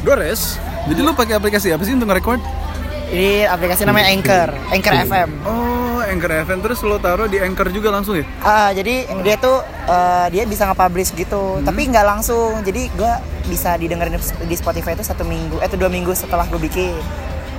[0.00, 0.56] Gores.
[0.88, 2.40] Jadi lu pakai aplikasi apa sih untuk nge-record?
[3.10, 5.30] Ini aplikasi namanya Anchor, Anchor FM.
[5.42, 8.24] Oh, Anchor FM terus lo taruh di Anchor juga langsung ya?
[8.40, 12.62] Ah, jadi dia tuh eh, dia bisa nge-publish gitu, tapi nggak langsung.
[12.62, 13.18] Jadi gua
[13.50, 14.14] bisa didengerin
[14.46, 16.94] di Spotify itu satu minggu, eh itu dua minggu setelah gue bikin.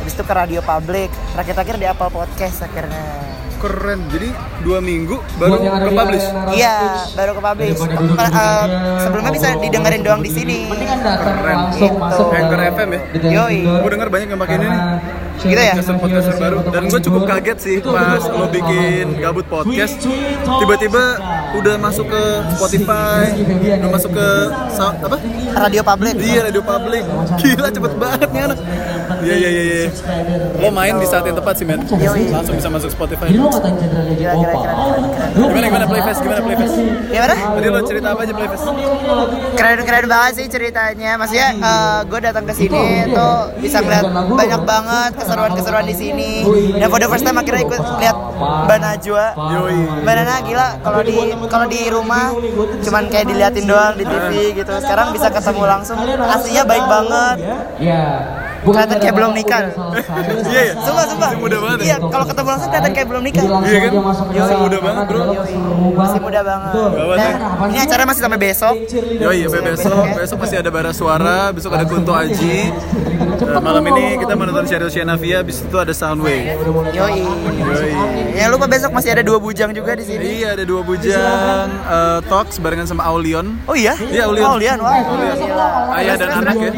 [0.00, 3.23] Habis itu ke radio public, terakhir-terakhir di Apple Podcast akhirnya.
[3.64, 4.00] Keren.
[4.12, 4.28] Jadi
[4.60, 6.26] dua minggu baru ke publish.
[6.52, 6.76] Iya,
[7.16, 7.80] baru ke publish.
[7.80, 8.64] Eh,
[9.00, 10.68] sebelumnya bisa didengerin doang di sini.
[10.68, 11.58] Keren.
[11.72, 12.24] Gitu.
[12.28, 13.00] Anchor FM ya?
[13.40, 13.60] Yoi.
[13.64, 14.82] Gue denger banyak yang pakai ini nih.
[15.42, 15.74] Gitu ya?
[15.74, 16.58] Podcaster podcaster baru.
[16.70, 19.98] Dan gue cukup kaget sih pas lo bikin gabut podcast.
[20.44, 21.02] Tiba-tiba
[21.54, 22.22] udah masuk ke
[22.58, 23.30] Spotify
[23.78, 24.28] udah masuk ke
[24.78, 25.16] apa?
[25.68, 26.14] Radio public.
[26.18, 27.04] Iya radio publik
[27.38, 28.58] Gila cepet banget nih anak.
[29.24, 29.88] Iya iya iya iya.
[30.60, 31.80] Lo main di saat yang tepat sih men.
[32.32, 33.28] Langsung bisa masuk Spotify.
[33.30, 34.58] Gila, gila, gila, gila, keren.
[35.34, 36.74] Gimana gimana Playfest gimana Playfest
[37.10, 37.34] Gimana?
[37.36, 38.64] Tadi lo cerita apa aja Playfest
[39.54, 41.10] keren-keren banget sih ceritanya.
[41.20, 41.48] Maksudnya
[42.08, 46.30] gue datang ke sini tuh bisa ngeliat banyak banget keseruan-keseruan di sini.
[46.76, 48.16] Dan for the first time akhirnya ikut lihat
[48.68, 49.26] Banajwa.
[49.56, 51.16] Yoi Banana gila kalau di
[51.48, 52.36] kalau di rumah
[52.84, 54.72] cuman kayak diliatin doang di TV gitu.
[54.78, 55.98] Sekarang bisa ketemu langsung.
[56.04, 57.36] Aslinya baik banget.
[57.80, 58.04] Iya.
[58.64, 59.60] Kelihatan kayak belum nikah.
[60.44, 61.28] Iya ya Sumpah, sumpah.
[61.30, 61.84] Masih muda banget ya?
[61.84, 63.42] Iya, kalau ketemu langsung kelihatan kayak belum nikah.
[63.44, 63.92] Iya kan
[64.34, 65.20] Masih muda banget bro
[65.94, 66.72] Masih muda banget.
[67.14, 67.30] Ya.
[67.68, 68.74] ini acara masih sampai besok.
[69.14, 72.72] Yoi sampai besok Besok pasti ada bara suara Besok ada Kunto Aji
[73.34, 76.56] Eh, Malam ini kita menonton Cheryl Shenavia Abis itu ada Soundwave
[76.90, 77.22] Yoi.
[77.22, 77.92] Yoi
[78.32, 80.40] Ya lupa besok masih ada dua bujang juga di sini.
[80.40, 83.94] Iya ada dua bujang eh, Talks barengan sama Aulion Oh iya?
[83.96, 84.46] Iya, Aulion.
[84.50, 84.78] Aulion.
[84.80, 84.98] Wah,
[85.34, 85.68] gila.
[85.94, 86.70] Ayah dan anak ya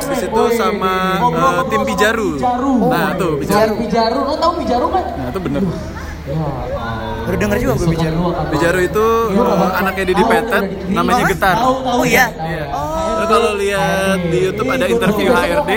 [0.00, 2.30] Di situ sama eh, tim Pijaru
[2.88, 5.04] Nah tuh Pijaru Pijaru, lo tau Pijaru kan?
[5.18, 5.62] Nah itu bener.
[7.28, 8.16] Baru denger juga gue bicara.
[8.52, 11.56] Pijaru itu eh, anaknya Didi Petet Namanya Getar.
[11.64, 12.26] Oh iya.
[13.18, 15.70] Lo kalau lihat di YouTube ada interview HRD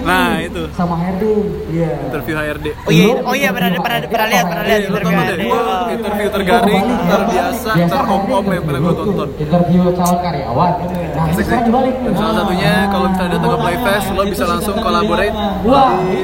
[0.00, 1.32] Nah itu Sama Herdu.
[1.68, 1.90] Iya.
[2.06, 5.34] interview HRD Oh iya, oh iya pernah pernah pernah lihat, pernah lihat Iya, interview ada.
[5.34, 5.46] itu
[5.94, 10.72] interview tergaring, terbiasa, terom-om yang pernah gue tonton Interview calon karyawan.
[11.14, 11.94] Nah, ini sekarang dibalik.
[11.96, 15.34] Dan salah satunya kalau misalnya datang ke Playfest, lo bisa langsung collaborate
[15.94, 16.18] di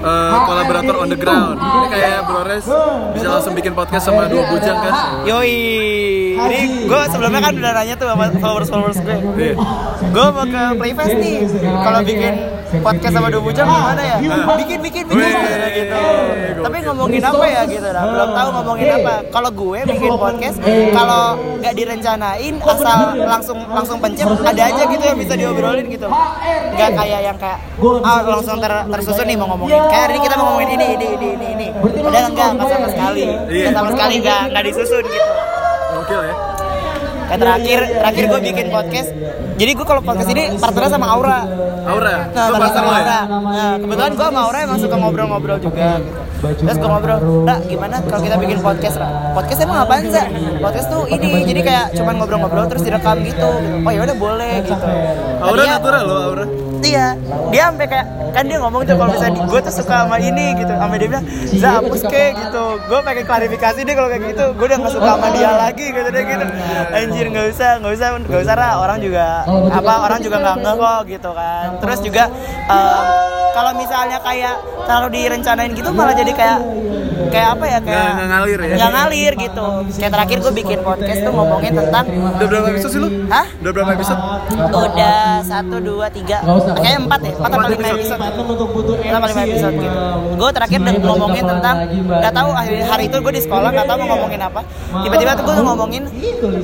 [0.00, 1.56] eh, kolaborator on the ground.
[1.56, 2.66] Ini kayak Brores
[3.12, 4.94] bisa langsung bikin podcast sama dua bujang kan?
[5.24, 5.56] Yoi.
[6.34, 9.16] Jadi gue sebelumnya kan udah nanya tuh sama followers followers gue.
[10.14, 11.36] Gue mau ke Playfest nih.
[11.58, 12.32] Kalau bikin
[12.82, 14.16] podcast sama dua bujang gimana ya?
[14.62, 15.34] Bikin bikin bikin
[15.74, 16.02] gitu.
[16.62, 18.04] Tapi ngomongin apa ya gitu nah.
[18.06, 19.14] Belum tahu ngomongin apa.
[19.34, 20.56] Kalau gue bikin podcast,
[20.94, 21.24] kalau
[21.58, 26.06] nggak direncanain asal langsung langsung pencet ada aja gitu yang bisa diobrolin gitu.
[26.78, 27.58] Nggak kayak yang kayak
[28.06, 29.82] ah langsung ter, tersusun nih mau ngomongin.
[29.90, 31.66] Kayak hari ini kita mau ngomongin ini ini ini ini ini.
[31.74, 33.26] Padahal enggak sama sekali.
[33.50, 33.66] Iya.
[33.66, 35.30] Nggak sama sekali enggak enggak disusun gitu.
[35.94, 36.53] Gokil ya?
[37.24, 39.08] Kayak terakhir terakhir gue bikin podcast.
[39.54, 41.38] Jadi gue kalau podcast ini partnernya sama Aura.
[41.84, 42.96] Aura, Nah, partner sama ya?
[42.96, 43.20] Aura.
[43.54, 45.88] Nah, kebetulan gue sama Aura emang suka ngobrol-ngobrol juga.
[46.44, 46.60] Gitu.
[46.60, 47.18] Terus gue ngobrol,
[47.48, 49.08] Ra, gimana kalau kita bikin podcast, Ra?
[49.32, 50.26] Podcast emang apaan sih?
[50.60, 53.48] Podcast tuh ini, jadi kayak cuman ngobrol-ngobrol terus direkam gitu.
[53.80, 54.88] Oh ya udah boleh gitu.
[55.40, 56.44] Aura natural lo, Aura
[56.84, 57.06] Iya,
[57.48, 60.72] dia sampai kayak kan dia ngomong tuh kalau misalnya gue tuh suka sama ini gitu,
[60.74, 61.24] sampai dia bilang,
[61.56, 65.08] "Za hapus ke gitu." Gue pengen klarifikasi deh kalau kayak gitu, gue udah gak suka
[65.16, 66.44] sama dia lagi gitu deh gitu.
[66.92, 68.72] Anjir nggak usah, nggak usah, nggak usah lah.
[68.84, 71.66] Orang juga apa orang juga nggak ngeh kok gitu kan.
[71.80, 72.24] Terus juga
[72.68, 73.04] em,
[73.56, 76.58] kalau misalnya kayak kalau direncanain gitu malah jadi kayak
[77.28, 78.74] kayak apa ya kayak Nggak- ngalir ya?
[78.74, 79.66] nggak ngalir gitu.
[79.94, 82.04] Kayak terakhir gue bikin podcast tuh ngomongin tentang
[82.34, 83.08] Udah berapa episode sih lo?
[83.26, 83.46] Hah?
[83.58, 84.20] Udah berapa episode?
[84.70, 86.38] Udah satu dua tiga,
[86.74, 88.18] kayaknya empat ya, empat atau lima episode.
[88.18, 88.32] Empat
[89.14, 89.98] atau lima episode gitu.
[90.34, 93.96] Gue terakhir udah ngomongin tentang, nggak tahu hari, hari itu gue di sekolah nggak tahu
[93.96, 94.60] mau ngomongin apa.
[94.96, 96.02] Tiba-tiba tuh gue ngomongin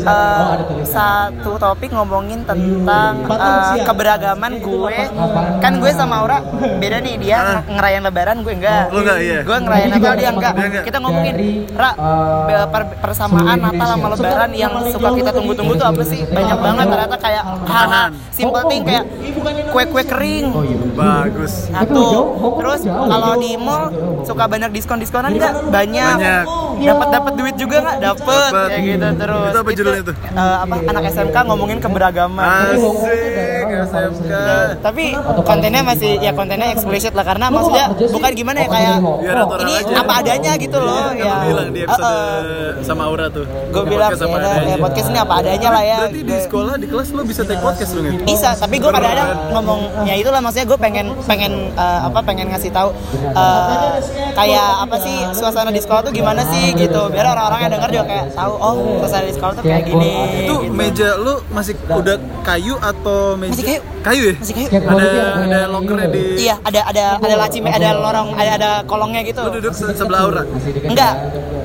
[0.01, 4.97] eh, satu topik ngomongin tentang eh, keberagaman gue.
[5.59, 6.39] Kan gue sama Aura
[6.77, 8.85] beda nih dia ng- ngerayain Lebaran gue enggak.
[8.91, 9.39] Lu nggak, iya.
[9.43, 10.85] Gue ngerayain Natal dia enggak.
[10.85, 11.35] Kita ngomongin
[11.71, 11.91] Ra
[12.67, 16.21] per- persamaan Natal sama Lebaran yang suka kita tunggu-tunggu tuh apa sih?
[16.25, 19.05] Banyak banget ternyata kayak hal-hal simple thing kayak
[19.71, 20.47] kue-kue kering.
[20.93, 22.05] Bagus Satu.
[22.59, 23.93] Terus kalau di mall
[24.23, 25.53] suka banyak diskon-diskonan enggak?
[25.67, 26.15] Banyak.
[26.17, 26.45] Banyak.
[26.81, 27.97] Dapat dapat duit juga nggak?
[28.01, 29.47] Dapat kayak gitu terus.
[29.47, 30.17] Itu apa judulnya tuh?
[30.17, 32.73] eh, apa anak SMK ngomongin keberagaman.
[32.73, 34.33] Asik, SMK
[34.79, 35.05] Tapi
[35.41, 39.95] kontennya masih ya kontennya explicit lah karena maksudnya bukan gimana ya kayak natural ini aja.
[39.97, 42.71] apa adanya gitu loh Kan ya lu bilang di episode Heeh.
[42.83, 43.45] sama Aura tuh.
[43.45, 46.43] gue bilang podcast apa ya, ya, podcast ini apa adanya lah ya Berarti di Gua-
[46.43, 48.13] sekolah di kelas lo bisa take podcast dong ya?
[48.21, 52.71] bisa tapi gue kadang-kadang ngomong ya itulah maksudnya gue pengen pengen eh, apa pengen ngasih
[52.71, 52.91] tahu
[53.27, 53.97] eh,
[54.33, 58.05] kayak apa sih suasana di sekolah tuh gimana sih gitu biar orang-orang yang denger juga
[58.07, 60.11] kayak tahu oh suasana di sekolah tuh kayak gini
[60.41, 60.73] Itu gitu.
[60.73, 63.53] meja lu masih udah kayu atau meja?
[63.53, 63.81] Masih kayu.
[64.01, 64.35] Kayu ya?
[64.35, 65.09] masih kayak Ada
[65.39, 66.23] ada lokernya di.
[66.41, 70.21] iya ada ada ada laci ada lorong ada ada kolongnya gitu Lu duduk se- sebelah
[70.25, 70.43] Aura.
[70.83, 71.13] enggak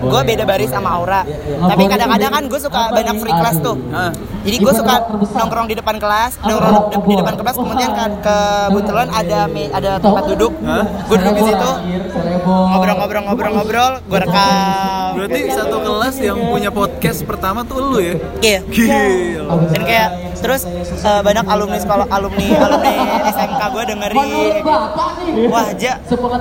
[0.05, 1.21] gue beda baris sama Aura.
[1.45, 3.75] Tapi kadang-kadang kan gue suka banyak free class tuh.
[3.95, 4.11] Ah.
[4.45, 9.07] jadi gue suka nongkrong di depan kelas nongkrong di, di depan kelas kemudian kan kebetulan
[9.09, 10.53] ada ada tempat duduk.
[11.09, 11.69] Gue duduk di situ.
[12.45, 15.09] ngobrol-ngobrol-ngobrol-ngobrol gue rekam.
[15.17, 18.15] Berarti satu kelas yang punya podcast pertama tuh lu ya?
[18.43, 18.59] iya.
[18.65, 19.55] Gila.
[19.71, 20.09] dan kayak
[20.41, 20.61] terus
[21.01, 22.93] eh, banyak alumni sekolah alumni alumni
[23.33, 24.29] SMK gue dengerin.
[25.49, 25.93] Wah ja.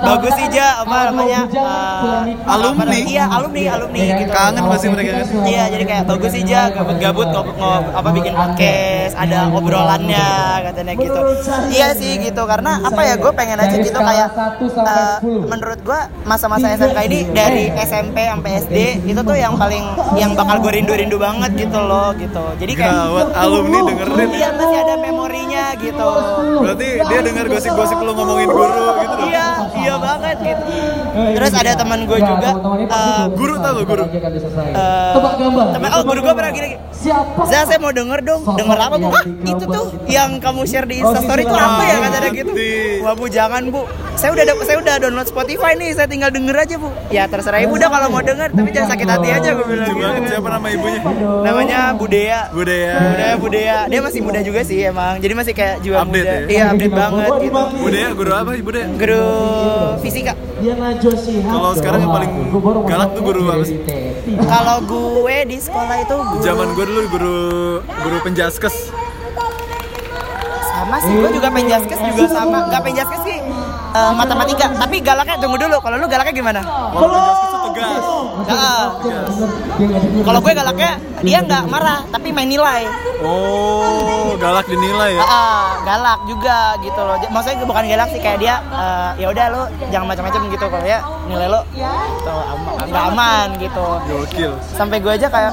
[0.04, 0.84] bagus sih ja.
[0.84, 1.40] Apa namanya?
[1.48, 2.98] Eh, Alumni?
[3.06, 4.32] iya alumni alumni gitu.
[4.32, 5.26] Kangen pasti mereka kan?
[5.46, 10.28] iya jadi kayak bagus sih ja gabut-gabut ngob, ngob- apa bikin podcast ada obrolannya
[10.64, 11.20] katanya gitu.
[11.70, 12.42] Iya sih gitu.
[12.44, 14.28] Karena apa ya gue pengen aja gitu kayak
[14.60, 19.84] eh, menurut gue masa-masa SMK ini dari SMP sampai SD itu tuh yang paling
[20.14, 22.44] yang bakal gue rindu-rindu banget gitu loh gitu.
[22.58, 24.28] Jadi kayak Gawat alumni dengerin.
[24.32, 26.08] Iya masih ada memorinya gitu.
[26.62, 29.14] Berarti dia dengar gosip-gosip lu ngomongin guru gitu.
[29.14, 29.30] Dong.
[29.30, 29.48] Iya,
[29.84, 30.62] iya banget gitu.
[31.34, 32.50] Terus ada teman gue juga.
[32.84, 34.04] eh, Guru tau gak guru?
[34.06, 35.66] Tebak gambar.
[35.70, 36.68] temen, oh guru gue pernah gini.
[36.90, 37.40] Siapa?
[37.44, 38.40] Zah, saya mau denger dong.
[38.50, 39.08] Denger apa bu?
[39.08, 42.52] Ah, itu tuh yang kamu share di Instastory itu apa ya katanya gitu.
[43.00, 43.84] Wah bu, jangan bu.
[44.14, 45.92] Saya udah saya udah download Spotify nih.
[45.92, 46.88] Saya tinggal denger aja bu.
[47.08, 48.48] Ya terserah ibu dah kalau mau denger.
[48.50, 50.28] Tapi jangan sakit hati aja gue bilang Coba gitu.
[50.30, 51.00] siapa nama ibunya?
[51.44, 52.38] Namanya Budaya.
[52.50, 52.92] Budaya.
[52.96, 53.76] Budaya Budaya.
[53.84, 55.18] Dia masih muda juga sih emang.
[55.18, 56.32] Jadi masih kayak jiwa Update muda.
[56.32, 56.48] ya?
[56.48, 57.62] Iya update banget gitu.
[57.76, 58.84] Budaya guru apa ibu deh?
[58.96, 59.22] Guru
[60.00, 60.32] fisika.
[61.44, 62.30] Kalau sekarang yang paling
[62.86, 63.78] galak tuh guru apa sih?
[64.24, 67.36] Kalau gue di sekolah itu guru Zaman gue dulu guru
[67.84, 68.92] guru penjaskes.
[70.74, 71.14] sama sih.
[71.14, 72.58] Gue juga penjaskes juga sama.
[72.68, 73.38] Gak penjaskes sih
[73.94, 74.66] eh, matematika.
[74.74, 75.76] Tapi galaknya tunggu dulu.
[75.78, 76.60] Kalau lu galaknya gimana?
[76.64, 78.22] Kalau penjaskes tuh.
[78.44, 78.84] Nah,
[80.22, 80.90] kalau gue galaknya
[81.20, 82.86] dia nggak marah tapi main nilai.
[83.24, 85.22] Oh, galak dinilai ya.
[85.22, 87.16] Ah, ah, galak juga gitu loh.
[87.16, 90.98] Maksudnya bukan galak sih kayak dia eh, ya udah lo jangan macam-macam gitu kalau ya
[91.24, 93.86] nilai lo gitu, am- nggak aman gitu.
[94.04, 94.52] Gokil.
[94.74, 95.52] sampai gue aja kayak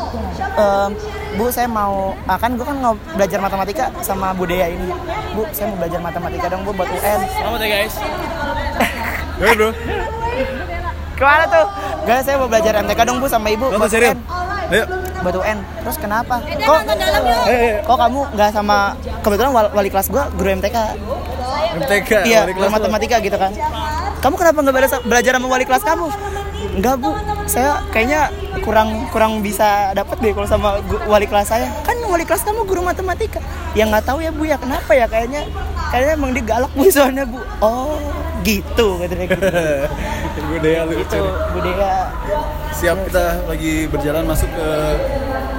[0.57, 0.89] ehm,
[1.31, 4.91] bu saya mau ah, kan gue kan mau belajar matematika sama budaya ini
[5.31, 7.95] bu saya mau belajar matematika dong bu buat UN Selamat ya guys.
[9.41, 9.71] Hei bro.
[11.21, 11.65] Ke mana tuh?
[12.01, 13.69] Gak saya mau belajar MTK dong bu sama ibu.
[13.69, 14.17] Nonton serial.
[14.17, 14.19] UN
[14.71, 14.85] Ayo.
[15.21, 16.39] buat UN terus kenapa?
[16.41, 16.79] Kok
[17.83, 20.77] kok kamu nggak sama kebetulan wal- wali kelas gue guru MTK
[21.77, 22.11] MTK.
[22.25, 23.51] iya wali guru matematika gitu kan.
[24.17, 26.07] Kamu kenapa nggak belajar belajar sama wali kelas kamu?
[26.71, 27.11] Enggak bu,
[27.45, 28.31] saya kayaknya
[28.63, 31.67] kurang kurang bisa dapat deh kalau sama wali kelas saya.
[31.83, 33.43] Kan wali kelas kamu guru matematika.
[33.75, 35.45] Ya nggak tahu ya bu ya kenapa ya kayaknya
[35.91, 37.37] kayaknya emang dia galak bu soalnya bu.
[37.59, 37.99] Oh
[38.41, 39.45] gitu katanya gitu.
[40.49, 40.93] Budaya lu.
[40.97, 41.21] Itu
[41.51, 41.91] budaya.
[42.71, 44.67] Siap kita lagi berjalan masuk ke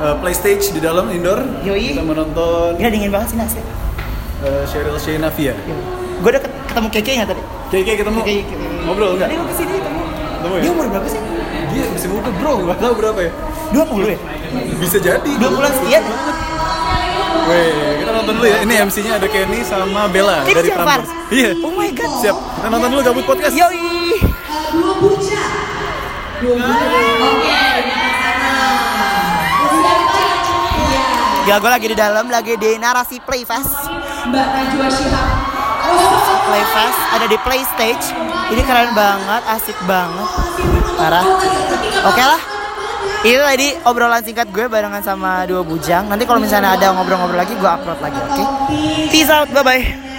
[0.00, 1.44] uh, play stage di dalam indoor.
[1.62, 1.94] Yoi.
[1.94, 3.61] Kita menonton Gila dingin banget sih nasi.
[4.43, 5.55] uh, Cheryl Sheinafia.
[6.19, 7.43] Gue udah ket- ketemu Keke nggak tadi?
[7.73, 8.56] Kayak ketemu Keke, Keke.
[8.82, 9.28] ngobrol enggak?
[9.28, 10.00] Tadi gue ke sini ketemu.
[10.32, 10.62] Ketemu ya?
[10.62, 11.20] Dia umur berapa sih?
[11.73, 13.32] Dia masih muda bro, gak tahu berapa ya?
[13.73, 14.19] 20 ya?
[14.76, 15.31] Bisa jadi.
[15.40, 16.02] 2 bulan sekian.
[17.43, 18.58] Weh, kita nonton dulu ya.
[18.64, 20.70] Ini MC-nya ada Kenny sama Bella Ini dari?
[20.73, 21.11] Prambors.
[21.29, 21.50] Iya.
[21.61, 22.12] Oh my god.
[22.25, 22.37] Siap.
[22.37, 23.55] Kita nonton dulu gabut podcast.
[23.55, 24.20] Yoi.
[31.43, 33.90] Ya gue lagi di dalam, lagi di narasi Playfest
[34.31, 35.28] Mbak Najwa Shihab.
[36.46, 38.14] Playfest, ada di Play Stage
[38.54, 40.28] Ini keren banget, asik banget
[40.95, 41.26] Parah
[42.07, 42.51] Oke lah
[43.23, 47.55] Itu tadi obrolan singkat gue barengan sama dua bujang Nanti kalau misalnya ada ngobrol-ngobrol lagi,
[47.55, 48.45] gue upload lagi, oke?
[49.14, 50.12] Peace out, bye-bye